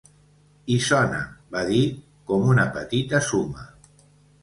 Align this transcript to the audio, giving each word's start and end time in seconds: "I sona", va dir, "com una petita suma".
"I 0.75 0.77
sona", 0.85 1.19
va 1.57 1.63
dir, 1.69 1.83
"com 2.33 2.51
una 2.57 2.69
petita 2.81 3.25
suma". 3.33 3.73